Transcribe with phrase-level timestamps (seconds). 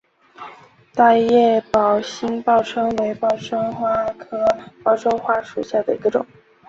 [0.95, 4.43] 大叶宝兴报春为报春花科
[4.83, 6.25] 报春花属下的一个种。